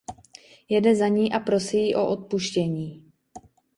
Jede 0.69 0.95
za 0.95 1.07
ní 1.07 1.33
a 1.33 1.39
prosí 1.39 1.87
ji 1.87 1.95
o 1.95 2.07
odpuštění. 2.07 3.11